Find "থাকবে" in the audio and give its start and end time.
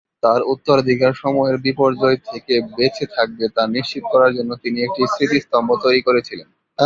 3.15-3.45